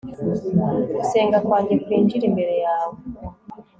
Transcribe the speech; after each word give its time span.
gusenga 0.97 1.37
kwanjye 1.45 1.73
kwinjire 1.83 2.23
imbere 2.29 2.55
yawe 2.65 2.97